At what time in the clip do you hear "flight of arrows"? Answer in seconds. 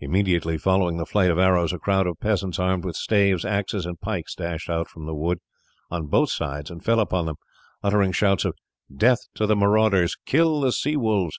1.06-1.72